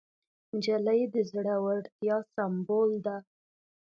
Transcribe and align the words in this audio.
نجلۍ 0.55 1.01
د 1.13 1.15
زړورتیا 1.31 2.17
سمبول 2.33 2.91
ده. 3.05 3.15